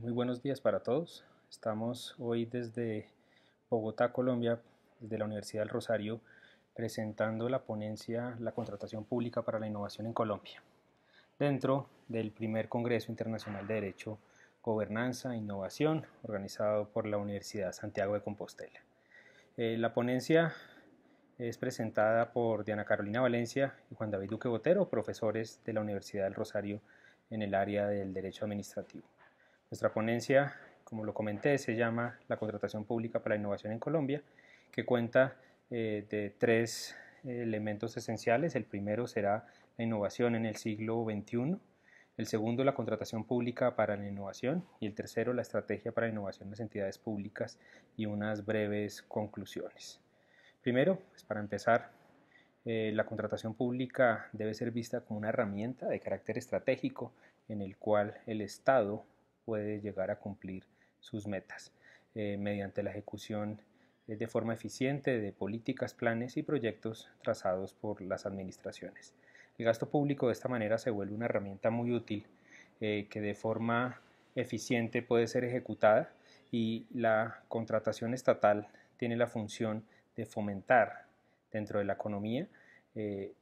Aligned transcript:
Muy 0.00 0.12
buenos 0.12 0.42
días 0.42 0.62
para 0.62 0.80
todos. 0.80 1.26
Estamos 1.50 2.14
hoy 2.18 2.46
desde 2.46 3.10
Bogotá, 3.68 4.14
Colombia, 4.14 4.58
desde 4.98 5.18
la 5.18 5.26
Universidad 5.26 5.60
del 5.60 5.68
Rosario, 5.68 6.22
presentando 6.74 7.50
la 7.50 7.64
ponencia 7.64 8.34
La 8.40 8.52
contratación 8.52 9.04
pública 9.04 9.42
para 9.42 9.58
la 9.58 9.66
innovación 9.66 10.06
en 10.06 10.14
Colombia, 10.14 10.62
dentro 11.38 11.86
del 12.08 12.30
primer 12.30 12.70
Congreso 12.70 13.12
Internacional 13.12 13.66
de 13.66 13.74
Derecho, 13.74 14.18
Gobernanza 14.62 15.34
e 15.34 15.36
Innovación, 15.36 16.06
organizado 16.22 16.88
por 16.88 17.04
la 17.04 17.18
Universidad 17.18 17.72
Santiago 17.72 18.14
de 18.14 18.22
Compostela. 18.22 18.80
Eh, 19.58 19.76
la 19.76 19.92
ponencia 19.92 20.54
es 21.36 21.58
presentada 21.58 22.32
por 22.32 22.64
Diana 22.64 22.86
Carolina 22.86 23.20
Valencia 23.20 23.74
y 23.90 23.96
Juan 23.96 24.10
David 24.10 24.30
Duque 24.30 24.48
Botero, 24.48 24.88
profesores 24.88 25.60
de 25.66 25.74
la 25.74 25.82
Universidad 25.82 26.24
del 26.24 26.34
Rosario 26.34 26.80
en 27.28 27.42
el 27.42 27.54
área 27.54 27.86
del 27.86 28.14
Derecho 28.14 28.46
Administrativo. 28.46 29.04
Nuestra 29.70 29.92
ponencia, 29.92 30.56
como 30.82 31.04
lo 31.04 31.14
comenté, 31.14 31.56
se 31.56 31.76
llama 31.76 32.18
La 32.26 32.38
contratación 32.38 32.84
pública 32.84 33.22
para 33.22 33.36
la 33.36 33.40
innovación 33.40 33.72
en 33.72 33.78
Colombia, 33.78 34.20
que 34.72 34.84
cuenta 34.84 35.36
eh, 35.70 36.04
de 36.10 36.30
tres 36.30 36.96
elementos 37.22 37.96
esenciales. 37.96 38.56
El 38.56 38.64
primero 38.64 39.06
será 39.06 39.46
la 39.78 39.84
innovación 39.84 40.34
en 40.34 40.44
el 40.44 40.56
siglo 40.56 41.04
XXI, 41.04 41.56
el 42.16 42.26
segundo 42.26 42.64
la 42.64 42.74
contratación 42.74 43.24
pública 43.24 43.76
para 43.76 43.96
la 43.96 44.08
innovación 44.08 44.66
y 44.80 44.86
el 44.86 44.94
tercero 44.96 45.32
la 45.34 45.42
estrategia 45.42 45.92
para 45.92 46.08
la 46.08 46.14
innovación 46.14 46.48
en 46.48 46.50
las 46.50 46.60
entidades 46.60 46.98
públicas 46.98 47.56
y 47.96 48.06
unas 48.06 48.44
breves 48.44 49.02
conclusiones. 49.02 50.00
Primero, 50.62 50.98
pues 51.10 51.22
para 51.22 51.38
empezar, 51.38 51.92
eh, 52.64 52.90
la 52.92 53.06
contratación 53.06 53.54
pública 53.54 54.30
debe 54.32 54.52
ser 54.52 54.72
vista 54.72 55.02
como 55.02 55.18
una 55.20 55.28
herramienta 55.28 55.86
de 55.86 56.00
carácter 56.00 56.38
estratégico 56.38 57.12
en 57.48 57.62
el 57.62 57.76
cual 57.76 58.18
el 58.26 58.40
Estado 58.40 59.04
puede 59.50 59.80
llegar 59.80 60.12
a 60.12 60.20
cumplir 60.20 60.62
sus 61.00 61.26
metas 61.26 61.72
eh, 62.14 62.36
mediante 62.38 62.84
la 62.84 62.90
ejecución 62.90 63.60
eh, 64.06 64.14
de 64.14 64.28
forma 64.28 64.54
eficiente 64.54 65.18
de 65.18 65.32
políticas, 65.32 65.92
planes 65.92 66.36
y 66.36 66.44
proyectos 66.44 67.08
trazados 67.24 67.74
por 67.74 68.00
las 68.00 68.26
administraciones. 68.26 69.12
El 69.58 69.64
gasto 69.64 69.88
público 69.88 70.28
de 70.28 70.34
esta 70.34 70.48
manera 70.48 70.78
se 70.78 70.90
vuelve 70.90 71.16
una 71.16 71.24
herramienta 71.24 71.70
muy 71.70 71.90
útil 71.90 72.24
que 72.78 73.20
de 73.20 73.34
forma 73.34 74.00
eficiente 74.36 75.02
puede 75.02 75.26
ser 75.26 75.44
ejecutada 75.44 76.12
y 76.52 76.86
la 76.94 77.42
contratación 77.48 78.14
estatal 78.14 78.68
tiene 78.98 79.16
la 79.16 79.26
función 79.26 79.84
de 80.16 80.26
fomentar 80.26 81.06
dentro 81.50 81.80
de 81.80 81.84
la 81.86 81.94
economía 81.94 82.46
eh, 82.94 83.32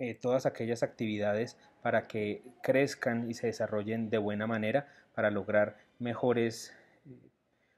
eh, 0.00 0.14
todas 0.14 0.46
aquellas 0.46 0.82
actividades 0.82 1.56
para 1.82 2.02
que 2.02 2.42
crezcan 2.62 3.30
y 3.30 3.34
se 3.34 3.46
desarrollen 3.48 4.10
de 4.10 4.18
buena 4.18 4.46
manera 4.46 4.88
para 5.14 5.30
lograr 5.30 5.76
mejores 5.98 6.74
eh, 7.06 7.10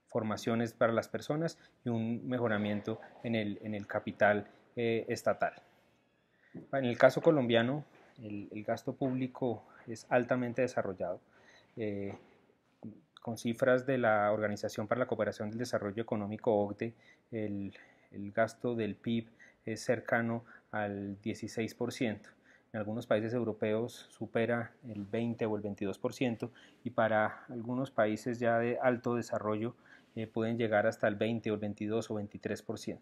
formaciones 0.07 0.73
para 0.73 0.93
las 0.93 1.09
personas 1.09 1.59
y 1.85 1.89
un 1.89 2.29
mejoramiento 2.29 3.01
en 3.23 3.35
el, 3.35 3.59
en 3.63 3.75
el 3.75 3.87
capital 3.87 4.49
estatal. 4.77 5.53
En 6.73 6.85
el 6.87 6.97
caso 6.97 7.21
colombiano, 7.21 7.85
el, 8.23 8.65
gasto 8.65 8.95
público 8.95 9.65
es 9.87 10.07
altamente 10.09 10.63
desarrollado 10.63 11.21
con 13.21 13.37
cifras 13.37 13.87
de 13.87 13.99
la 13.99 14.33
Organización 14.33 14.89
para 14.89 15.01
la 15.01 15.07
Cooperación 15.07 15.51
del 15.51 15.59
Desarrollo 15.59 16.03
Económico 16.03 16.55
OCDE, 16.55 16.95
el, 17.31 17.73
gasto 18.33 18.75
del 18.75 18.97
PIB 18.97 19.29
es 19.65 19.83
cercano 19.83 20.45
al 20.71 21.21
16%. 21.23 22.21
En 22.73 22.79
algunos 22.79 23.07
países 23.07 23.35
europeos 23.35 24.07
supera 24.11 24.73
el 24.89 25.05
20 25.05 25.45
o 25.47 25.57
el 25.57 25.63
22% 25.63 26.51
y 26.85 26.91
para 26.91 27.45
algunos 27.49 27.91
países 27.91 28.39
ya 28.39 28.59
de 28.59 28.79
alto 28.81 29.17
desarrollo 29.17 29.75
eh, 30.15 30.27
pueden 30.27 30.57
llegar 30.57 30.87
hasta 30.87 31.09
el 31.09 31.17
20 31.17 31.51
o 31.51 31.55
el 31.55 31.61
22 31.61 32.11
o 32.11 32.15
23%. 32.15 32.99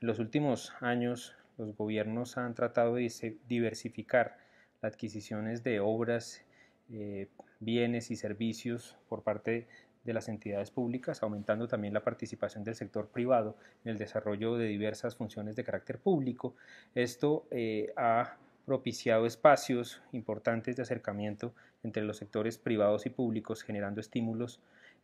En 0.00 0.06
los 0.06 0.18
últimos 0.18 0.72
años 0.80 1.34
los 1.56 1.74
gobiernos 1.74 2.36
han 2.36 2.54
tratado 2.54 2.96
de 2.96 3.38
diversificar 3.48 4.36
las 4.82 4.92
adquisiciones 4.92 5.64
de 5.64 5.80
obras 5.80 6.44
eh, 6.90 7.28
bienes 7.60 8.10
y 8.10 8.16
servicios 8.16 8.96
por 9.08 9.22
parte 9.22 9.66
de 10.08 10.14
las 10.14 10.30
entidades 10.30 10.70
públicas, 10.70 11.22
aumentando 11.22 11.68
también 11.68 11.92
la 11.92 12.02
participación 12.02 12.64
del 12.64 12.74
sector 12.74 13.08
privado 13.08 13.56
en 13.84 13.90
el 13.90 13.98
desarrollo 13.98 14.56
de 14.56 14.66
diversas 14.66 15.14
funciones 15.14 15.54
de 15.54 15.64
carácter 15.64 15.98
público. 15.98 16.54
Esto 16.94 17.46
eh, 17.50 17.92
ha 17.94 18.38
propiciado 18.64 19.26
espacios 19.26 20.00
importantes 20.12 20.76
de 20.76 20.82
acercamiento 20.82 21.52
entre 21.82 22.04
los 22.04 22.16
sectores 22.16 22.56
privados 22.56 23.04
y 23.04 23.10
públicos, 23.10 23.62
generando 23.62 24.00
estímulos 24.00 24.60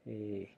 eh, 0.06 0.54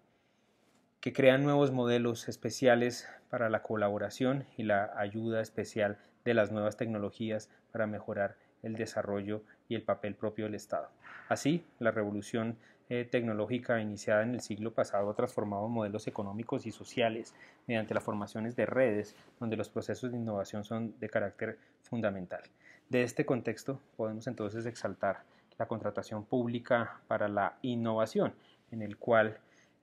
que 1.00 1.12
crean 1.12 1.42
nuevos 1.42 1.72
modelos 1.72 2.28
especiales 2.28 3.08
para 3.28 3.50
la 3.50 3.64
colaboración 3.64 4.44
y 4.56 4.62
la 4.62 4.92
ayuda 4.96 5.40
especial 5.40 5.98
de 6.24 6.34
las 6.34 6.52
nuevas 6.52 6.76
tecnologías 6.76 7.50
para 7.72 7.88
mejorar 7.88 8.36
el 8.62 8.76
desarrollo 8.76 9.42
y 9.68 9.74
el 9.74 9.82
papel 9.82 10.14
propio 10.14 10.44
del 10.44 10.54
Estado. 10.54 10.88
Así, 11.28 11.64
la 11.80 11.90
revolución 11.90 12.56
eh, 12.88 13.04
tecnológica 13.04 13.80
iniciada 13.80 14.22
en 14.22 14.34
el 14.34 14.40
siglo 14.40 14.72
pasado 14.72 15.10
ha 15.10 15.14
transformado 15.14 15.66
modelos 15.68 16.06
económicos 16.06 16.66
y 16.66 16.70
sociales 16.70 17.34
mediante 17.66 17.94
las 17.94 18.04
formaciones 18.04 18.54
de 18.54 18.64
redes 18.64 19.16
donde 19.40 19.56
los 19.56 19.68
procesos 19.68 20.12
de 20.12 20.18
innovación 20.18 20.62
son 20.64 20.94
de 21.00 21.08
carácter 21.08 21.58
fundamental. 21.82 22.42
De 22.88 23.02
este 23.02 23.26
contexto 23.26 23.80
podemos 23.96 24.28
entonces 24.28 24.66
exaltar 24.66 25.24
la 25.58 25.66
contratación 25.66 26.24
pública 26.24 27.00
para 27.08 27.28
la 27.28 27.58
innovación, 27.62 28.34
en 28.70 28.82
el 28.82 28.96
cual 28.98 29.38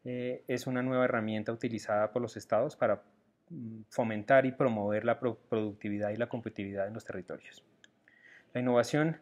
eh, 0.06 0.44
es 0.48 0.68
una 0.68 0.82
nueva 0.82 1.06
herramienta 1.06 1.52
utilizada 1.52 2.12
por 2.12 2.22
los 2.22 2.38
estados 2.38 2.76
para 2.78 3.02
mm, 3.50 3.82
fomentar 3.90 4.46
y 4.46 4.54
promover 4.54 5.04
la 5.04 5.20
productividad 5.20 6.12
y 6.12 6.16
la 6.16 6.28
competitividad 6.28 6.88
en 6.88 6.94
los 6.94 7.04
territorios. 7.04 7.64
La 8.54 8.62
innovación 8.62 9.18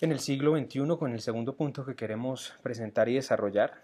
en 0.00 0.12
el 0.12 0.18
siglo 0.18 0.56
XXI, 0.56 0.96
con 0.98 1.12
el 1.12 1.20
segundo 1.20 1.56
punto 1.56 1.84
que 1.84 1.94
queremos 1.94 2.54
presentar 2.62 3.08
y 3.08 3.14
desarrollar, 3.14 3.74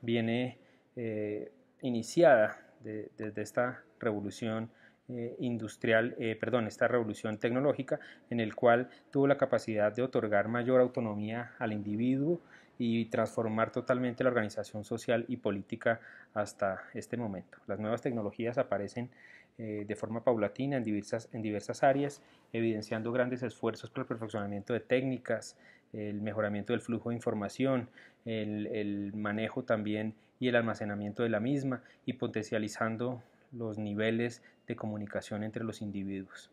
viene 0.00 0.58
eh, 0.96 1.52
iniciada 1.82 2.58
desde 2.82 3.42
esta 3.42 3.82
revolución 4.00 4.70
eh, 5.08 5.36
industrial, 5.40 6.14
eh, 6.18 6.36
perdón, 6.36 6.66
esta 6.66 6.88
revolución 6.88 7.38
tecnológica, 7.38 8.00
en 8.30 8.40
el 8.40 8.54
cual 8.54 8.88
tuvo 9.10 9.26
la 9.26 9.36
capacidad 9.36 9.94
de 9.94 10.02
otorgar 10.02 10.48
mayor 10.48 10.80
autonomía 10.80 11.52
al 11.58 11.72
individuo 11.72 12.40
y 12.78 13.06
transformar 13.06 13.70
totalmente 13.70 14.24
la 14.24 14.30
organización 14.30 14.84
social 14.84 15.24
y 15.28 15.36
política 15.36 16.00
hasta 16.34 16.84
este 16.94 17.16
momento. 17.16 17.58
Las 17.66 17.78
nuevas 17.78 18.00
tecnologías 18.00 18.58
aparecen 18.58 19.10
eh, 19.58 19.84
de 19.86 19.96
forma 19.96 20.24
paulatina 20.24 20.76
en 20.76 20.84
diversas, 20.84 21.28
en 21.32 21.42
diversas 21.42 21.82
áreas, 21.82 22.22
evidenciando 22.52 23.12
grandes 23.12 23.42
esfuerzos 23.42 23.90
para 23.90 24.02
el 24.02 24.08
perfeccionamiento 24.08 24.72
de 24.72 24.80
técnicas, 24.80 25.56
el 25.92 26.22
mejoramiento 26.22 26.72
del 26.72 26.80
flujo 26.80 27.10
de 27.10 27.16
información, 27.16 27.88
el, 28.24 28.66
el 28.68 29.12
manejo 29.14 29.64
también 29.64 30.14
y 30.40 30.48
el 30.48 30.56
almacenamiento 30.56 31.22
de 31.22 31.28
la 31.28 31.40
misma 31.40 31.82
y 32.06 32.14
potencializando 32.14 33.22
los 33.52 33.78
niveles 33.78 34.42
de 34.66 34.76
comunicación 34.76 35.44
entre 35.44 35.64
los 35.64 35.82
individuos. 35.82 36.50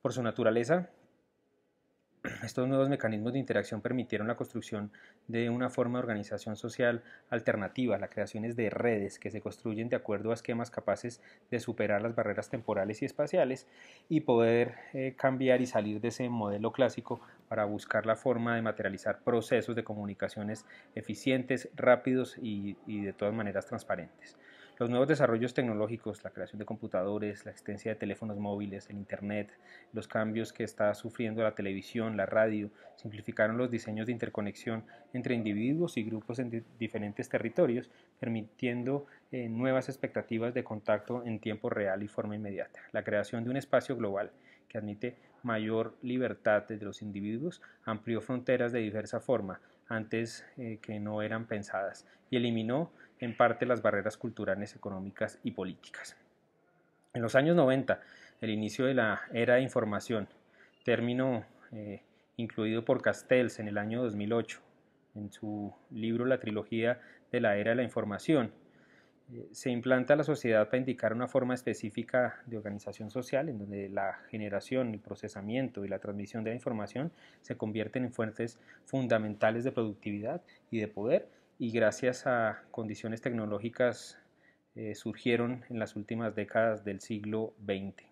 Por 0.00 0.12
su 0.12 0.22
naturaleza, 0.22 0.88
estos 2.44 2.68
nuevos 2.68 2.88
mecanismos 2.88 3.32
de 3.32 3.38
interacción 3.38 3.80
permitieron 3.80 4.28
la 4.28 4.36
construcción 4.36 4.92
de 5.26 5.48
una 5.48 5.70
forma 5.70 5.98
de 5.98 6.02
organización 6.02 6.56
social 6.56 7.02
alternativa, 7.30 7.96
la 7.98 8.08
creación 8.08 8.42
de 8.42 8.70
redes 8.70 9.18
que 9.18 9.30
se 9.30 9.40
construyen 9.40 9.88
de 9.88 9.96
acuerdo 9.96 10.30
a 10.30 10.34
esquemas 10.34 10.70
capaces 10.70 11.22
de 11.50 11.60
superar 11.60 12.02
las 12.02 12.14
barreras 12.14 12.50
temporales 12.50 13.00
y 13.00 13.06
espaciales 13.06 13.66
y 14.08 14.20
poder 14.20 14.74
eh, 14.92 15.14
cambiar 15.16 15.62
y 15.62 15.66
salir 15.66 16.00
de 16.00 16.08
ese 16.08 16.28
modelo 16.28 16.72
clásico 16.72 17.20
para 17.48 17.64
buscar 17.64 18.04
la 18.04 18.16
forma 18.16 18.54
de 18.54 18.62
materializar 18.62 19.20
procesos 19.20 19.74
de 19.74 19.84
comunicaciones 19.84 20.66
eficientes, 20.94 21.68
rápidos 21.74 22.36
y 22.38 22.74
de 22.86 23.12
todas 23.12 23.34
maneras 23.34 23.66
transparentes. 23.66 24.36
Los 24.80 24.88
nuevos 24.88 25.08
desarrollos 25.08 25.52
tecnológicos, 25.52 26.24
la 26.24 26.30
creación 26.30 26.58
de 26.58 26.64
computadores, 26.64 27.44
la 27.44 27.50
existencia 27.50 27.92
de 27.92 27.98
teléfonos 27.98 28.38
móviles, 28.38 28.88
el 28.88 28.96
Internet, 28.96 29.52
los 29.92 30.08
cambios 30.08 30.54
que 30.54 30.64
está 30.64 30.94
sufriendo 30.94 31.42
la 31.42 31.54
televisión, 31.54 32.16
la 32.16 32.24
radio, 32.24 32.70
simplificaron 32.96 33.58
los 33.58 33.70
diseños 33.70 34.06
de 34.06 34.12
interconexión 34.12 34.84
entre 35.12 35.34
individuos 35.34 35.98
y 35.98 36.02
grupos 36.02 36.38
en 36.38 36.64
diferentes 36.78 37.28
territorios, 37.28 37.90
permitiendo 38.18 39.04
eh, 39.30 39.50
nuevas 39.50 39.90
expectativas 39.90 40.54
de 40.54 40.64
contacto 40.64 41.26
en 41.26 41.40
tiempo 41.40 41.68
real 41.68 42.02
y 42.02 42.08
forma 42.08 42.36
inmediata. 42.36 42.80
La 42.92 43.04
creación 43.04 43.44
de 43.44 43.50
un 43.50 43.58
espacio 43.58 43.98
global 43.98 44.30
que 44.66 44.78
admite 44.78 45.18
mayor 45.42 45.94
libertad 46.00 46.62
de 46.62 46.78
los 46.78 47.02
individuos, 47.02 47.60
amplió 47.84 48.22
fronteras 48.22 48.72
de 48.72 48.78
diversa 48.78 49.20
forma, 49.20 49.60
antes 49.88 50.46
eh, 50.56 50.78
que 50.80 51.00
no 51.00 51.20
eran 51.20 51.44
pensadas, 51.44 52.06
y 52.30 52.36
eliminó 52.36 52.92
en 53.20 53.36
parte 53.36 53.66
las 53.66 53.82
barreras 53.82 54.16
culturales, 54.16 54.74
económicas 54.74 55.38
y 55.44 55.52
políticas. 55.52 56.16
En 57.12 57.22
los 57.22 57.34
años 57.34 57.56
90, 57.56 58.00
el 58.40 58.50
inicio 58.50 58.86
de 58.86 58.94
la 58.94 59.22
era 59.32 59.56
de 59.56 59.62
información, 59.62 60.28
término 60.84 61.44
eh, 61.72 62.02
incluido 62.36 62.84
por 62.84 63.02
Castells 63.02 63.58
en 63.58 63.68
el 63.68 63.78
año 63.78 64.02
2008, 64.02 64.60
en 65.16 65.30
su 65.32 65.74
libro 65.90 66.24
La 66.24 66.40
trilogía 66.40 67.00
de 67.30 67.40
la 67.40 67.56
era 67.56 67.70
de 67.70 67.76
la 67.76 67.82
información. 67.82 68.52
Eh, 69.32 69.48
se 69.52 69.70
implanta 69.70 70.16
la 70.16 70.24
sociedad 70.24 70.66
para 70.66 70.78
indicar 70.78 71.12
una 71.12 71.28
forma 71.28 71.54
específica 71.54 72.42
de 72.46 72.56
organización 72.56 73.10
social 73.10 73.48
en 73.48 73.58
donde 73.58 73.88
la 73.88 74.14
generación, 74.30 74.94
el 74.94 75.00
procesamiento 75.00 75.84
y 75.84 75.88
la 75.88 75.98
transmisión 75.98 76.42
de 76.42 76.50
la 76.50 76.56
información 76.56 77.12
se 77.42 77.56
convierten 77.56 78.04
en 78.04 78.12
fuentes 78.12 78.58
fundamentales 78.86 79.64
de 79.64 79.72
productividad 79.72 80.42
y 80.70 80.78
de 80.78 80.88
poder 80.88 81.28
y 81.60 81.72
gracias 81.72 82.26
a 82.26 82.62
condiciones 82.70 83.20
tecnológicas 83.20 84.18
eh, 84.76 84.94
surgieron 84.94 85.62
en 85.68 85.78
las 85.78 85.94
últimas 85.94 86.34
décadas 86.34 86.84
del 86.84 87.00
siglo 87.00 87.52
XX. 87.62 88.02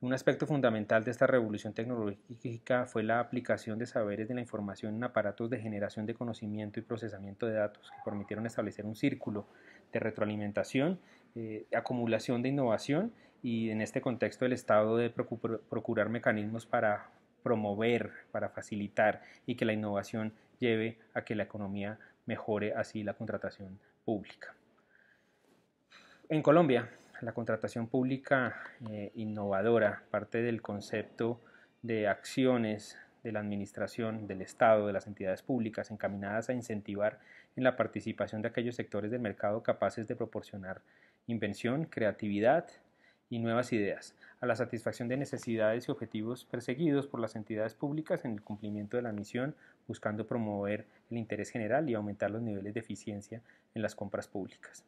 Un 0.00 0.14
aspecto 0.14 0.46
fundamental 0.46 1.04
de 1.04 1.10
esta 1.10 1.26
revolución 1.26 1.74
tecnológica 1.74 2.86
fue 2.86 3.02
la 3.02 3.20
aplicación 3.20 3.78
de 3.78 3.84
saberes 3.84 4.26
de 4.26 4.34
la 4.34 4.40
información 4.40 4.94
en 4.94 5.04
aparatos 5.04 5.50
de 5.50 5.60
generación 5.60 6.06
de 6.06 6.14
conocimiento 6.14 6.80
y 6.80 6.82
procesamiento 6.82 7.44
de 7.44 7.56
datos 7.56 7.90
que 7.90 8.02
permitieron 8.02 8.46
establecer 8.46 8.86
un 8.86 8.96
círculo 8.96 9.46
de 9.92 10.00
retroalimentación, 10.00 10.98
eh, 11.34 11.66
acumulación 11.76 12.40
de 12.40 12.48
innovación 12.48 13.12
y 13.42 13.68
en 13.68 13.82
este 13.82 14.00
contexto 14.00 14.46
el 14.46 14.54
Estado 14.54 14.96
de 14.96 15.10
procurar 15.10 16.08
mecanismos 16.08 16.64
para 16.64 17.10
promover, 17.42 18.12
para 18.32 18.48
facilitar 18.48 19.20
y 19.44 19.56
que 19.56 19.66
la 19.66 19.74
innovación 19.74 20.32
lleve 20.58 20.96
a 21.12 21.22
que 21.22 21.34
la 21.34 21.42
economía 21.42 21.98
mejore 22.26 22.74
así 22.74 23.02
la 23.02 23.14
contratación 23.14 23.78
pública. 24.04 24.54
En 26.28 26.42
Colombia, 26.42 26.90
la 27.20 27.32
contratación 27.32 27.86
pública 27.86 28.56
eh, 28.90 29.12
innovadora 29.14 30.02
parte 30.10 30.42
del 30.42 30.62
concepto 30.62 31.40
de 31.82 32.08
acciones 32.08 32.98
de 33.22 33.32
la 33.32 33.40
administración, 33.40 34.26
del 34.26 34.42
Estado, 34.42 34.86
de 34.86 34.92
las 34.92 35.06
entidades 35.06 35.42
públicas 35.42 35.90
encaminadas 35.90 36.48
a 36.48 36.52
incentivar 36.52 37.18
en 37.56 37.64
la 37.64 37.76
participación 37.76 38.42
de 38.42 38.48
aquellos 38.48 38.74
sectores 38.74 39.10
del 39.10 39.20
mercado 39.20 39.62
capaces 39.62 40.06
de 40.08 40.16
proporcionar 40.16 40.82
invención, 41.26 41.86
creatividad 41.86 42.66
y 43.34 43.40
nuevas 43.40 43.72
ideas, 43.72 44.14
a 44.40 44.46
la 44.46 44.54
satisfacción 44.54 45.08
de 45.08 45.16
necesidades 45.16 45.88
y 45.88 45.90
objetivos 45.90 46.44
perseguidos 46.44 47.08
por 47.08 47.18
las 47.18 47.34
entidades 47.34 47.74
públicas 47.74 48.24
en 48.24 48.30
el 48.30 48.42
cumplimiento 48.42 48.96
de 48.96 49.02
la 49.02 49.10
misión, 49.10 49.56
buscando 49.88 50.24
promover 50.24 50.86
el 51.10 51.18
interés 51.18 51.50
general 51.50 51.90
y 51.90 51.94
aumentar 51.94 52.30
los 52.30 52.42
niveles 52.42 52.74
de 52.74 52.78
eficiencia 52.78 53.42
en 53.74 53.82
las 53.82 53.96
compras 53.96 54.28
públicas. 54.28 54.84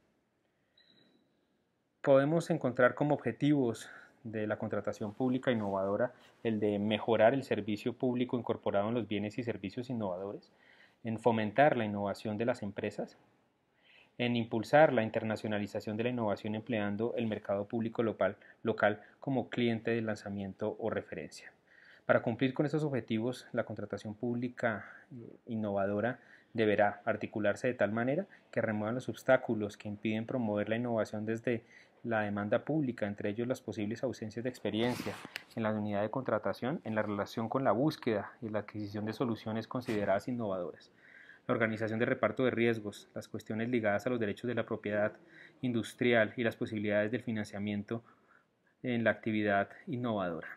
Podemos 2.03 2.49
encontrar 2.51 2.95
como 2.95 3.17
objetivos 3.17 3.89
de 4.23 4.47
la 4.47 4.59
contratación 4.59 5.13
pública 5.13 5.51
innovadora 5.51 6.13
el 6.45 6.61
de 6.61 6.79
mejorar 6.79 7.35
el 7.35 7.43
servicio 7.43 7.95
público 7.95 8.39
incorporado 8.39 8.89
en 8.91 8.95
los 8.95 9.09
bienes 9.09 9.39
y 9.39 9.43
servicios 9.43 9.91
innovadores, 9.91 10.53
en 11.03 11.19
fomentar 11.19 11.77
la 11.77 11.85
innovación 11.85 12.39
de 12.39 12.45
las 12.45 12.63
empresas, 12.63 13.19
en 14.19 14.37
impulsar 14.37 14.93
la 14.93 15.03
internacionalización 15.03 15.97
de 15.97 16.05
la 16.05 16.11
innovación 16.11 16.55
empleando 16.55 17.15
el 17.17 17.27
mercado 17.27 17.67
público 17.67 18.03
local, 18.03 19.01
como 19.21 19.49
cliente 19.49 19.91
de 19.91 20.03
lanzamiento 20.03 20.77
o 20.79 20.91
referencia. 20.91 21.53
Para 22.07 22.23
cumplir 22.23 22.55
con 22.55 22.67
estos 22.67 22.85
objetivos, 22.85 23.47
la 23.53 23.65
contratación 23.65 24.15
pública 24.15 24.87
eh, 25.13 25.37
innovadora 25.47 26.21
deberá 26.55 27.03
articularse 27.05 27.67
de 27.67 27.75
tal 27.75 27.93
manera 27.93 28.27
que 28.51 28.63
remuevan 28.63 28.95
los 28.95 29.09
obstáculos 29.09 29.77
que 29.77 29.89
impiden 29.89 30.25
promover 30.25 30.69
la 30.69 30.77
innovación 30.77 31.27
desde 31.27 31.65
la 32.05 32.21
demanda 32.21 32.65
pública, 32.65 33.07
entre 33.07 33.31
ellos 33.31 33.49
las 33.49 33.61
posibles 33.61 34.03
ausencias 34.03 34.45
de 34.45 34.49
experiencia 34.49 35.13
en 35.57 35.65
la 35.65 35.73
unidad 35.73 36.03
de 36.03 36.11
contratación 36.11 36.81
en 36.85 36.95
la 36.95 37.03
relación 37.03 37.49
con 37.49 37.65
la 37.65 37.73
búsqueda 37.73 38.33
y 38.41 38.49
la 38.49 38.61
adquisición 38.61 39.05
de 39.05 39.13
soluciones 39.13 39.67
consideradas 39.67 40.29
innovadoras, 40.29 40.91
la 41.47 41.55
organización 41.55 41.99
de 41.99 42.07
reparto 42.07 42.45
de 42.45 42.51
riesgos, 42.51 43.09
las 43.15 43.29
cuestiones 43.29 43.69
ligadas 43.69 44.07
a 44.07 44.11
los 44.11 44.21
derechos 44.21 44.49
de 44.49 44.55
la 44.55 44.67
propiedad 44.67 45.13
industrial 45.63 46.33
y 46.37 46.43
las 46.43 46.57
posibilidades 46.57 47.11
del 47.11 47.23
financiamiento 47.23 48.03
en 48.83 49.05
la 49.05 49.11
actividad 49.11 49.69
innovadora. 49.87 50.49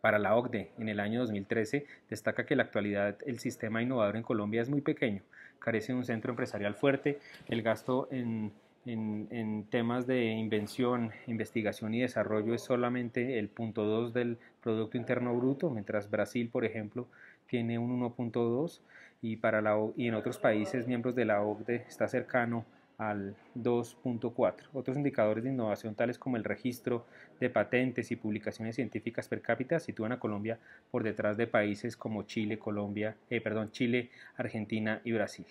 Para 0.00 0.18
la 0.18 0.36
OCDE, 0.36 0.72
en 0.78 0.88
el 0.88 1.00
año 1.00 1.20
2013, 1.20 1.86
destaca 2.10 2.44
que 2.44 2.54
en 2.54 2.58
la 2.58 2.64
actualidad 2.64 3.18
el 3.26 3.38
sistema 3.38 3.82
innovador 3.82 4.16
en 4.16 4.22
Colombia 4.22 4.62
es 4.62 4.68
muy 4.68 4.80
pequeño, 4.80 5.22
carece 5.58 5.92
de 5.92 5.98
un 5.98 6.04
centro 6.04 6.30
empresarial 6.30 6.74
fuerte, 6.74 7.18
el 7.48 7.62
gasto 7.62 8.08
en 8.10 8.52
en, 8.86 9.66
temas 9.70 10.06
de 10.06 10.24
invención, 10.32 11.12
investigación 11.26 11.94
y 11.94 12.00
desarrollo 12.00 12.54
es 12.54 12.62
solamente 12.62 13.38
el 13.38 13.48
punto 13.48 13.84
2 13.84 14.12
del 14.12 14.38
Producto 14.62 14.96
Interno 14.96 15.34
Bruto, 15.34 15.70
mientras 15.70 16.10
Brasil, 16.10 16.48
por 16.50 16.64
ejemplo, 16.64 17.06
tiene 17.46 17.78
un 17.78 18.00
1.2 18.00 18.80
y, 19.22 19.36
para 19.36 19.60
la, 19.60 19.76
y 19.96 20.08
en 20.08 20.14
otros 20.14 20.38
países 20.38 20.86
miembros 20.86 21.14
de 21.14 21.24
la 21.24 21.42
OCDE 21.42 21.84
está 21.88 22.08
cercano 22.08 22.64
al 22.98 23.34
2.4. 23.56 24.54
Otros 24.72 24.96
indicadores 24.96 25.44
de 25.44 25.50
innovación 25.50 25.94
tales 25.94 26.18
como 26.18 26.36
el 26.36 26.44
registro 26.44 27.06
de 27.40 27.50
patentes 27.50 28.10
y 28.10 28.16
publicaciones 28.16 28.76
científicas 28.76 29.28
per 29.28 29.40
cápita 29.40 29.80
sitúan 29.80 30.12
a 30.12 30.20
Colombia 30.20 30.58
por 30.90 31.02
detrás 31.02 31.36
de 31.36 31.46
países 31.46 31.96
como 31.96 32.22
Chile, 32.22 32.58
Colombia, 32.58 33.16
eh, 33.30 33.40
perdón, 33.40 33.70
Chile, 33.72 34.10
Argentina 34.36 35.00
y 35.04 35.12
Brasil. 35.12 35.46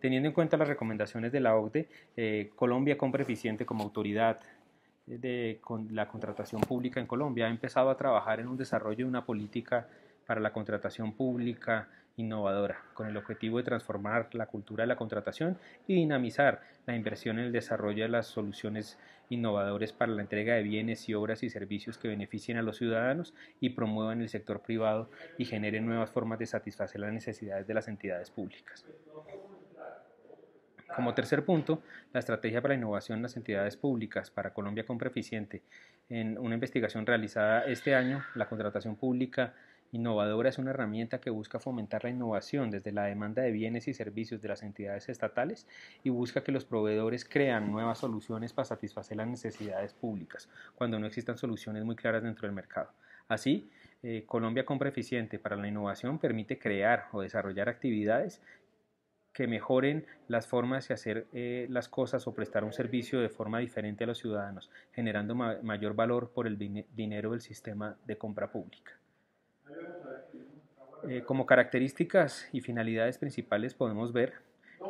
Teniendo 0.00 0.28
en 0.28 0.34
cuenta 0.34 0.56
las 0.56 0.68
recomendaciones 0.68 1.32
de 1.32 1.40
la 1.40 1.56
OCDE, 1.56 1.88
eh, 2.16 2.50
Colombia 2.54 2.98
Compra 2.98 3.22
Eficiente 3.22 3.66
como 3.66 3.84
autoridad 3.84 4.40
de 5.06 5.60
la 5.90 6.08
contratación 6.08 6.62
pública 6.62 7.00
en 7.00 7.06
Colombia 7.06 7.46
ha 7.46 7.50
empezado 7.50 7.90
a 7.90 7.96
trabajar 7.96 8.40
en 8.40 8.48
un 8.48 8.56
desarrollo 8.56 8.98
de 8.98 9.04
una 9.04 9.26
política 9.26 9.86
para 10.26 10.40
la 10.40 10.52
contratación 10.52 11.12
pública 11.12 11.88
innovadora, 12.16 12.82
con 12.94 13.06
el 13.06 13.16
objetivo 13.16 13.58
de 13.58 13.64
transformar 13.64 14.28
la 14.34 14.46
cultura 14.46 14.82
de 14.82 14.88
la 14.88 14.96
contratación 14.96 15.58
y 15.86 15.94
dinamizar 15.94 16.60
la 16.86 16.94
inversión 16.94 17.38
en 17.38 17.46
el 17.46 17.52
desarrollo 17.52 18.04
de 18.04 18.08
las 18.08 18.26
soluciones 18.26 18.98
innovadoras 19.30 19.92
para 19.92 20.12
la 20.12 20.22
entrega 20.22 20.54
de 20.54 20.62
bienes 20.62 21.08
y 21.08 21.14
obras 21.14 21.42
y 21.42 21.50
servicios 21.50 21.98
que 21.98 22.08
beneficien 22.08 22.58
a 22.58 22.62
los 22.62 22.76
ciudadanos 22.76 23.34
y 23.60 23.70
promuevan 23.70 24.20
el 24.20 24.28
sector 24.28 24.60
privado 24.60 25.10
y 25.38 25.44
generen 25.44 25.86
nuevas 25.86 26.10
formas 26.10 26.38
de 26.38 26.46
satisfacer 26.46 27.00
las 27.00 27.12
necesidades 27.12 27.66
de 27.66 27.74
las 27.74 27.88
entidades 27.88 28.30
públicas. 28.30 28.84
Como 30.94 31.14
tercer 31.14 31.44
punto, 31.44 31.82
la 32.12 32.20
estrategia 32.20 32.62
para 32.62 32.74
la 32.74 32.78
innovación 32.78 33.18
en 33.18 33.22
las 33.22 33.36
entidades 33.36 33.76
públicas 33.76 34.30
para 34.30 34.52
Colombia 34.52 34.86
Compra 34.86 35.08
Eficiente. 35.08 35.62
En 36.08 36.38
una 36.38 36.54
investigación 36.54 37.04
realizada 37.04 37.64
este 37.64 37.96
año, 37.96 38.22
la 38.36 38.48
contratación 38.48 38.94
pública 38.94 39.54
innovadora 39.96 40.48
es 40.48 40.58
una 40.58 40.70
herramienta 40.70 41.20
que 41.20 41.30
busca 41.30 41.60
fomentar 41.60 42.04
la 42.04 42.10
innovación 42.10 42.70
desde 42.70 42.92
la 42.92 43.04
demanda 43.04 43.42
de 43.42 43.52
bienes 43.52 43.86
y 43.86 43.94
servicios 43.94 44.42
de 44.42 44.48
las 44.48 44.62
entidades 44.62 45.08
estatales 45.08 45.66
y 46.02 46.10
busca 46.10 46.42
que 46.42 46.52
los 46.52 46.64
proveedores 46.64 47.24
crean 47.24 47.70
nuevas 47.70 47.98
soluciones 47.98 48.52
para 48.52 48.66
satisfacer 48.66 49.16
las 49.16 49.28
necesidades 49.28 49.94
públicas 49.94 50.48
cuando 50.74 50.98
no 50.98 51.06
existan 51.06 51.38
soluciones 51.38 51.84
muy 51.84 51.96
claras 51.96 52.22
dentro 52.22 52.46
del 52.46 52.54
mercado. 52.54 52.90
Así, 53.28 53.70
eh, 54.02 54.24
Colombia 54.26 54.64
Compra 54.64 54.88
Eficiente 54.88 55.38
para 55.38 55.56
la 55.56 55.68
Innovación 55.68 56.18
permite 56.18 56.58
crear 56.58 57.06
o 57.12 57.22
desarrollar 57.22 57.68
actividades 57.68 58.42
que 59.32 59.46
mejoren 59.46 60.06
las 60.28 60.46
formas 60.46 60.88
de 60.88 60.94
hacer 60.94 61.26
eh, 61.32 61.66
las 61.68 61.88
cosas 61.88 62.26
o 62.26 62.34
prestar 62.34 62.64
un 62.64 62.72
servicio 62.72 63.20
de 63.20 63.28
forma 63.28 63.58
diferente 63.58 64.04
a 64.04 64.06
los 64.06 64.18
ciudadanos, 64.18 64.70
generando 64.92 65.34
mayor 65.34 65.94
valor 65.94 66.30
por 66.32 66.46
el 66.46 66.56
dinero 66.58 67.32
del 67.32 67.40
sistema 67.40 67.96
de 68.06 68.16
compra 68.16 68.50
pública. 68.52 68.92
Eh, 71.08 71.22
como 71.26 71.44
características 71.44 72.48
y 72.52 72.60
finalidades 72.60 73.18
principales 73.18 73.74
podemos 73.74 74.12
ver 74.12 74.32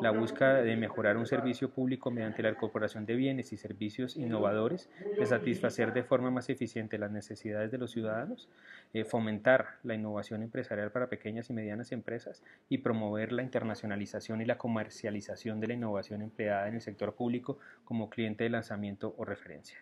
la 0.01 0.11
búsqueda 0.11 0.63
de 0.63 0.77
mejorar 0.77 1.17
un 1.17 1.27
servicio 1.27 1.71
público 1.71 2.11
mediante 2.11 2.43
la 2.43 2.51
incorporación 2.51 3.07
de 3.07 3.15
bienes 3.15 3.53
y 3.53 3.57
servicios 3.57 4.17
innovadores, 4.17 4.89
de 5.19 5.27
satisfacer 5.27 5.93
de 5.93 6.03
forma 6.03 6.31
más 6.31 6.49
eficiente 6.51 6.99
las 6.99 7.11
necesidades 7.11 7.71
de 7.71 7.79
los 7.79 7.93
ciudadanos, 7.93 8.49
eh, 8.93 9.05
fomentar 9.05 9.77
la 9.83 9.95
innovación 9.95 10.43
empresarial 10.43 10.91
para 10.91 11.09
pequeñas 11.09 11.51
y 11.51 11.53
medianas 11.53 11.93
empresas 11.93 12.43
y 12.69 12.79
promover 12.79 13.33
la 13.33 13.43
internacionalización 13.43 14.41
y 14.41 14.47
la 14.47 14.59
comercialización 14.59 15.61
de 15.61 15.69
la 15.69 15.75
innovación 15.75 16.23
empleada 16.23 16.69
en 16.69 16.75
el 16.75 16.81
sector 16.81 17.15
público 17.15 17.59
como 17.85 18.11
cliente 18.11 18.45
de 18.45 18.51
lanzamiento 18.51 19.15
o 19.17 19.25
referencia. 19.25 19.79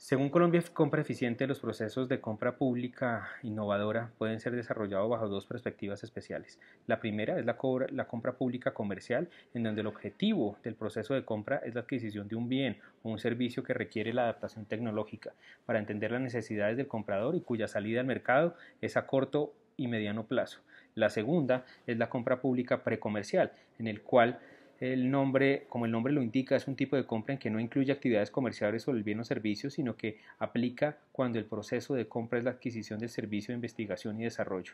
Según 0.00 0.30
Colombia 0.30 0.64
Compra 0.72 1.02
Eficiente, 1.02 1.46
los 1.46 1.60
procesos 1.60 2.08
de 2.08 2.22
compra 2.22 2.56
pública 2.56 3.28
innovadora 3.42 4.10
pueden 4.16 4.40
ser 4.40 4.56
desarrollados 4.56 5.10
bajo 5.10 5.28
dos 5.28 5.44
perspectivas 5.44 6.02
especiales. 6.02 6.58
La 6.86 7.00
primera 7.00 7.38
es 7.38 7.44
la, 7.44 7.58
compra 7.58 8.32
pública 8.32 8.72
comercial, 8.72 9.28
en 9.52 9.62
donde 9.62 9.82
el 9.82 9.86
objetivo 9.86 10.56
del 10.64 10.74
proceso 10.74 11.12
de 11.12 11.26
compra 11.26 11.60
es 11.66 11.74
la 11.74 11.82
adquisición 11.82 12.28
de 12.28 12.36
un 12.36 12.48
bien 12.48 12.78
o 13.02 13.10
un 13.10 13.18
servicio 13.18 13.62
que 13.62 13.74
requiere 13.74 14.14
la 14.14 14.22
adaptación 14.22 14.64
tecnológica 14.64 15.34
para 15.66 15.78
entender 15.78 16.12
las 16.12 16.22
necesidades 16.22 16.78
del 16.78 16.88
comprador 16.88 17.36
y 17.36 17.42
cuya 17.42 17.68
salida 17.68 18.00
al 18.00 18.06
mercado 18.06 18.56
es 18.80 18.96
a 18.96 19.06
corto 19.06 19.52
y 19.76 19.86
mediano 19.86 20.24
plazo. 20.24 20.60
La 20.94 21.10
segunda 21.10 21.66
es 21.86 21.98
la 21.98 22.08
compra 22.08 22.40
pública 22.40 22.82
precomercial, 22.84 23.52
en 23.78 23.86
el 23.86 24.00
cual 24.00 24.40
el 24.80 25.10
nombre, 25.10 25.66
como 25.68 25.84
el 25.84 25.92
nombre 25.92 26.12
lo 26.12 26.22
indica, 26.22 26.56
es 26.56 26.66
un 26.66 26.74
tipo 26.74 26.96
de 26.96 27.04
compra 27.04 27.34
en 27.34 27.38
que 27.38 27.50
no 27.50 27.60
incluye 27.60 27.92
actividades 27.92 28.30
comerciales 28.30 28.82
sobre 28.82 28.98
el 28.98 29.04
bien 29.04 29.20
o 29.20 29.24
servicio, 29.24 29.68
sino 29.70 29.94
que 29.94 30.18
aplica 30.38 30.96
cuando 31.12 31.38
el 31.38 31.44
proceso 31.44 31.94
de 31.94 32.08
compra 32.08 32.38
es 32.38 32.46
la 32.46 32.52
adquisición 32.52 32.98
del 32.98 33.10
servicio 33.10 33.52
de 33.52 33.56
investigación 33.56 34.18
y 34.20 34.24
desarrollo. 34.24 34.72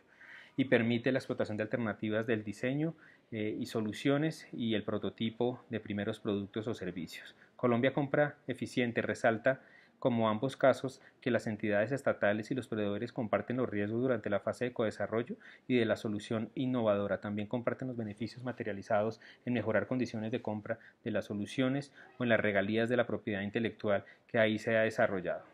y 0.59 0.65
permite 0.65 1.13
la 1.13 1.19
explotación 1.19 1.59
de 1.59 1.65
alternativas 1.65 2.27
del 2.27 2.43
diseño 2.43 2.95
eh, 3.31 3.55
y 3.61 3.67
soluciones 3.67 4.49
y 4.55 4.73
el 4.73 4.85
prototipo 4.85 5.63
de 5.69 5.81
primeros 5.81 6.19
productos 6.19 6.67
o 6.67 6.73
servicios. 6.73 7.35
Colombia 7.57 7.93
Compra 7.93 8.37
Eficiente 8.47 9.03
resalta 9.03 9.61
como 9.99 10.29
ambos 10.29 10.57
casos 10.57 11.01
que 11.21 11.31
las 11.31 11.47
entidades 11.47 11.93
estatales 11.93 12.51
y 12.51 12.55
los 12.55 12.69
proveedores 12.69 13.13
comparten 13.13 13.57
los 13.57 13.69
riesgos 13.69 14.01
durante 14.01 14.31
la 14.31 14.41
fase 14.41 14.67
de 14.67 14.73
codesarrollo 14.73 15.37
y 15.67 15.79
de 15.79 15.85
la 15.85 15.97
solución 15.97 16.51
innovadora. 16.55 17.21
También 17.21 17.49
comparten 17.49 17.89
los 17.89 17.97
beneficios 17.97 18.45
materializados 18.45 19.21
en 19.45 19.55
mejorar 19.55 19.87
condiciones 19.87 20.33
de 20.33 20.43
compra 20.43 20.79
de 21.05 21.11
las 21.11 21.27
soluciones 21.27 21.93
o 22.19 22.25
en 22.25 22.29
las 22.29 22.41
regalías 22.41 22.89
de 22.89 22.97
la 22.97 23.07
propiedad 23.07 23.43
intelectual 23.43 24.05
que 24.27 24.39
ahí 24.39 24.59
se 24.59 24.77
ha 24.77 24.83
desarrollado. 24.83 25.45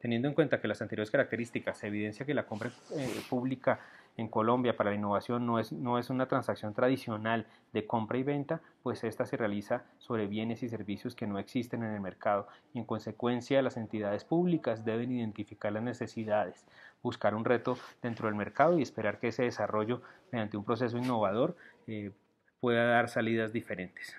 Teniendo 0.00 0.28
en 0.28 0.34
cuenta 0.34 0.60
que 0.60 0.68
las 0.68 0.80
anteriores 0.80 1.10
características 1.10 1.84
evidencia 1.84 2.24
que 2.24 2.32
la 2.32 2.46
compra 2.46 2.70
eh, 2.96 3.20
pública 3.28 3.80
en 4.20 4.28
Colombia 4.28 4.76
para 4.76 4.90
la 4.90 4.96
innovación 4.96 5.46
no 5.46 5.58
es, 5.58 5.72
no 5.72 5.98
es 5.98 6.10
una 6.10 6.28
transacción 6.28 6.74
tradicional 6.74 7.46
de 7.72 7.86
compra 7.86 8.18
y 8.18 8.22
venta, 8.22 8.60
pues 8.82 9.02
esta 9.02 9.24
se 9.24 9.38
realiza 9.38 9.84
sobre 9.98 10.26
bienes 10.26 10.62
y 10.62 10.68
servicios 10.68 11.14
que 11.14 11.26
no 11.26 11.38
existen 11.38 11.82
en 11.82 11.94
el 11.94 12.00
mercado 12.00 12.46
y 12.74 12.78
en 12.80 12.84
consecuencia 12.84 13.62
las 13.62 13.78
entidades 13.78 14.24
públicas 14.24 14.84
deben 14.84 15.10
identificar 15.10 15.72
las 15.72 15.82
necesidades, 15.82 16.66
buscar 17.02 17.34
un 17.34 17.46
reto 17.46 17.78
dentro 18.02 18.26
del 18.26 18.34
mercado 18.34 18.78
y 18.78 18.82
esperar 18.82 19.18
que 19.18 19.28
ese 19.28 19.44
desarrollo 19.44 20.02
mediante 20.30 20.58
un 20.58 20.64
proceso 20.64 20.98
innovador 20.98 21.56
eh, 21.86 22.12
pueda 22.60 22.84
dar 22.84 23.08
salidas 23.08 23.54
diferentes. 23.54 24.14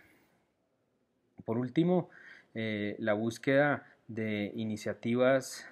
Por 1.45 1.59
último, 1.59 2.09
eh, 2.55 2.95
la 2.97 3.13
búsqueda 3.13 3.85
de 4.07 4.51
iniciativas 4.55 5.67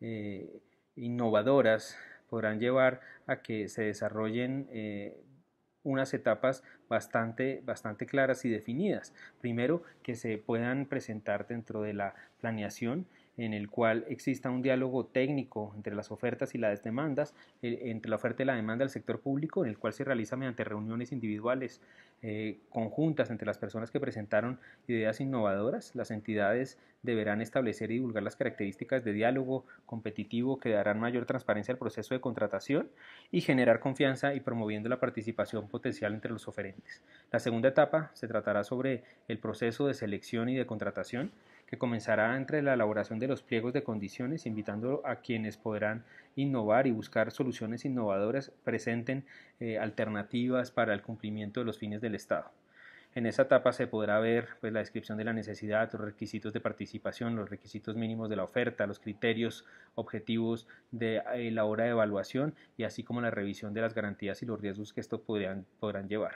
eh, 0.00 0.60
innovadoras 0.96 1.96
podrán 2.30 2.60
llevar 2.60 3.00
a 3.26 3.42
que 3.42 3.68
se 3.68 3.82
desarrollen 3.82 4.68
eh, 4.70 5.20
unas 5.82 6.14
etapas 6.14 6.62
bastante, 6.88 7.62
bastante 7.64 8.06
claras 8.06 8.44
y 8.44 8.50
definidas. 8.50 9.12
Primero, 9.40 9.82
que 10.02 10.14
se 10.14 10.38
puedan 10.38 10.86
presentar 10.86 11.46
dentro 11.46 11.82
de 11.82 11.94
la 11.94 12.14
planeación 12.38 13.06
en 13.36 13.54
el 13.54 13.70
cual 13.70 14.04
exista 14.08 14.50
un 14.50 14.62
diálogo 14.62 15.06
técnico 15.06 15.72
entre 15.76 15.94
las 15.94 16.10
ofertas 16.10 16.54
y 16.54 16.58
las 16.58 16.82
demandas, 16.82 17.34
entre 17.62 18.10
la 18.10 18.16
oferta 18.16 18.42
y 18.42 18.46
la 18.46 18.54
demanda 18.54 18.84
del 18.84 18.90
sector 18.90 19.20
público, 19.20 19.64
en 19.64 19.70
el 19.70 19.78
cual 19.78 19.92
se 19.92 20.04
realiza 20.04 20.36
mediante 20.36 20.64
reuniones 20.64 21.12
individuales 21.12 21.80
eh, 22.22 22.58
conjuntas 22.68 23.30
entre 23.30 23.46
las 23.46 23.56
personas 23.56 23.90
que 23.90 23.98
presentaron 23.98 24.58
ideas 24.88 25.20
innovadoras. 25.20 25.94
Las 25.94 26.10
entidades 26.10 26.78
deberán 27.02 27.40
establecer 27.40 27.90
y 27.90 27.94
divulgar 27.94 28.22
las 28.22 28.36
características 28.36 29.04
de 29.04 29.14
diálogo 29.14 29.64
competitivo 29.86 30.60
que 30.60 30.70
darán 30.70 31.00
mayor 31.00 31.24
transparencia 31.24 31.72
al 31.72 31.78
proceso 31.78 32.14
de 32.14 32.20
contratación 32.20 32.90
y 33.30 33.40
generar 33.40 33.80
confianza 33.80 34.34
y 34.34 34.40
promoviendo 34.40 34.88
la 34.88 35.00
participación 35.00 35.68
potencial 35.68 36.12
entre 36.12 36.30
los 36.30 36.46
oferentes. 36.46 37.02
La 37.30 37.38
segunda 37.38 37.70
etapa 37.70 38.10
se 38.12 38.28
tratará 38.28 38.64
sobre 38.64 39.02
el 39.28 39.38
proceso 39.38 39.86
de 39.86 39.94
selección 39.94 40.48
y 40.50 40.56
de 40.56 40.66
contratación 40.66 41.32
que 41.70 41.78
comenzará 41.78 42.36
entre 42.36 42.62
la 42.62 42.74
elaboración 42.74 43.20
de 43.20 43.28
los 43.28 43.42
pliegos 43.42 43.72
de 43.72 43.84
condiciones, 43.84 44.44
invitando 44.44 45.02
a 45.04 45.16
quienes 45.16 45.56
podrán 45.56 46.04
innovar 46.34 46.88
y 46.88 46.90
buscar 46.90 47.30
soluciones 47.30 47.84
innovadoras, 47.84 48.50
presenten 48.64 49.24
eh, 49.60 49.78
alternativas 49.78 50.72
para 50.72 50.92
el 50.94 51.02
cumplimiento 51.02 51.60
de 51.60 51.66
los 51.66 51.78
fines 51.78 52.00
del 52.00 52.16
Estado. 52.16 52.50
En 53.14 53.26
esa 53.26 53.42
etapa 53.42 53.72
se 53.72 53.86
podrá 53.86 54.18
ver 54.18 54.48
pues, 54.60 54.72
la 54.72 54.80
descripción 54.80 55.16
de 55.16 55.24
la 55.24 55.32
necesidad, 55.32 55.92
los 55.92 56.02
requisitos 56.02 56.52
de 56.52 56.60
participación, 56.60 57.36
los 57.36 57.50
requisitos 57.50 57.94
mínimos 57.96 58.28
de 58.28 58.36
la 58.36 58.44
oferta, 58.44 58.86
los 58.86 58.98
criterios 58.98 59.64
objetivos 59.94 60.66
de 60.90 61.22
eh, 61.34 61.50
la 61.52 61.64
hora 61.64 61.84
de 61.84 61.90
evaluación 61.90 62.54
y 62.76 62.82
así 62.82 63.04
como 63.04 63.20
la 63.20 63.30
revisión 63.30 63.74
de 63.74 63.80
las 63.80 63.94
garantías 63.94 64.42
y 64.42 64.46
los 64.46 64.60
riesgos 64.60 64.92
que 64.92 65.00
esto 65.00 65.22
podrán, 65.22 65.66
podrán 65.78 66.08
llevar. 66.08 66.34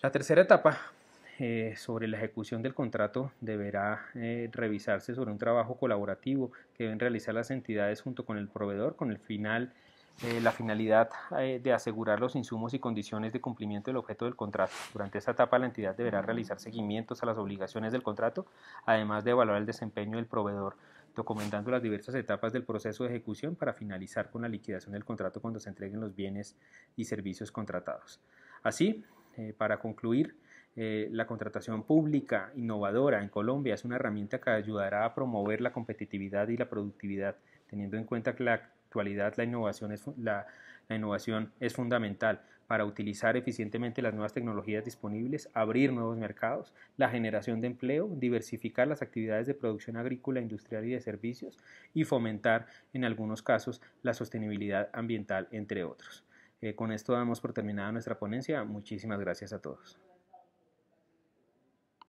La 0.00 0.10
tercera 0.10 0.42
etapa 0.42 0.92
eh, 1.40 1.74
sobre 1.76 2.08
la 2.08 2.16
ejecución 2.16 2.62
del 2.62 2.74
contrato 2.74 3.30
deberá 3.40 4.06
eh, 4.16 4.50
revisarse 4.50 5.14
sobre 5.14 5.30
un 5.30 5.38
trabajo 5.38 5.76
colaborativo 5.76 6.50
que 6.74 6.82
deben 6.82 6.98
realizar 6.98 7.32
las 7.32 7.52
entidades 7.52 8.02
junto 8.02 8.24
con 8.24 8.38
el 8.38 8.48
proveedor 8.48 8.96
con 8.96 9.12
el 9.12 9.20
final 9.20 9.72
eh, 10.24 10.40
la 10.40 10.50
finalidad 10.50 11.10
de 11.30 11.72
asegurar 11.72 12.18
los 12.18 12.34
insumos 12.34 12.74
y 12.74 12.80
condiciones 12.80 13.32
de 13.32 13.40
cumplimiento 13.40 13.92
del 13.92 13.98
objeto 13.98 14.24
del 14.24 14.34
contrato. 14.34 14.72
Durante 14.92 15.18
esta 15.18 15.30
etapa 15.30 15.60
la 15.60 15.66
entidad 15.66 15.94
deberá 15.94 16.22
realizar 16.22 16.58
seguimientos 16.58 17.22
a 17.22 17.26
las 17.26 17.38
obligaciones 17.38 17.92
del 17.92 18.02
contrato, 18.02 18.44
además 18.84 19.22
de 19.22 19.30
evaluar 19.30 19.58
el 19.58 19.66
desempeño 19.66 20.16
del 20.16 20.26
proveedor, 20.26 20.74
documentando 21.14 21.70
las 21.70 21.84
diversas 21.84 22.16
etapas 22.16 22.52
del 22.52 22.64
proceso 22.64 23.04
de 23.04 23.10
ejecución 23.10 23.54
para 23.54 23.74
finalizar 23.74 24.28
con 24.28 24.42
la 24.42 24.48
liquidación 24.48 24.92
del 24.92 25.04
contrato 25.04 25.40
cuando 25.40 25.60
se 25.60 25.68
entreguen 25.68 26.00
los 26.00 26.16
bienes 26.16 26.56
y 26.96 27.04
servicios 27.04 27.52
contratados. 27.52 28.18
Así, 28.64 29.04
para 29.56 29.78
concluir, 29.78 30.34
eh, 30.80 31.08
la 31.10 31.26
contratación 31.26 31.82
pública 31.82 32.52
innovadora 32.54 33.20
en 33.20 33.28
Colombia 33.28 33.74
es 33.74 33.84
una 33.84 33.96
herramienta 33.96 34.40
que 34.40 34.50
ayudará 34.50 35.04
a 35.04 35.12
promover 35.12 35.60
la 35.60 35.72
competitividad 35.72 36.46
y 36.46 36.56
la 36.56 36.68
productividad, 36.68 37.34
teniendo 37.68 37.96
en 37.96 38.04
cuenta 38.04 38.36
que 38.36 38.44
la 38.44 38.54
actualidad 38.54 39.34
la 39.36 39.42
innovación 39.42 39.90
es, 41.58 41.74
fundamental 41.74 42.42
para 42.68 42.84
utilizar 42.84 43.36
eficientemente 43.36 44.02
las 44.02 44.14
nuevas 44.14 44.32
tecnologías 44.32 44.84
disponibles, 44.84 45.50
abrir 45.52 45.92
nuevos 45.92 46.16
mercados, 46.16 46.72
la 46.96 47.08
generación 47.08 47.60
de 47.60 47.66
empleo, 47.66 48.08
diversificar 48.14 48.86
las 48.86 49.02
actividades 49.02 49.48
de 49.48 49.54
producción 49.54 49.96
agrícola, 49.96 50.40
industrial 50.40 50.84
y 50.84 50.92
de 50.92 51.00
servicios 51.00 51.58
y 51.92 52.04
fomentar 52.04 52.66
en 52.92 53.04
algunos 53.04 53.42
casos 53.42 53.82
la 54.02 54.14
sostenibilidad 54.14 54.90
ambiental, 54.92 55.48
entre 55.50 55.82
otros. 55.82 56.22
Eh, 56.60 56.76
con 56.76 56.92
esto 56.92 57.14
damos 57.14 57.40
por 57.40 57.52
terminada 57.52 57.90
nuestra 57.90 58.16
ponencia. 58.16 58.62
Muchísimas 58.62 59.18
gracias 59.18 59.52
a 59.52 59.60
todos. 59.60 59.98